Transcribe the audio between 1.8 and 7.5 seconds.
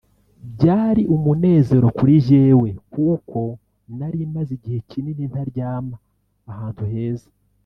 kuri jyewe kuko nari maze igihe kinini ntaryama ahantu heza